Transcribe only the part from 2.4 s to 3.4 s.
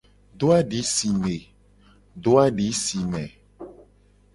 adi si me.